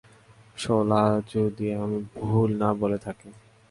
[0.57, 1.03] শোলা,
[1.33, 3.29] যদি আমি ভুল না বলে থাকি।